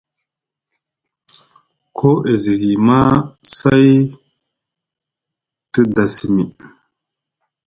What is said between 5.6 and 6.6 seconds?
te da simi.